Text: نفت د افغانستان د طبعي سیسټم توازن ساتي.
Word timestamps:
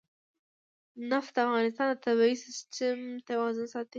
نفت 1.11 1.31
د 1.35 1.37
افغانستان 1.47 1.87
د 1.91 1.95
طبعي 2.05 2.33
سیسټم 2.45 2.97
توازن 3.29 3.65
ساتي. 3.73 3.89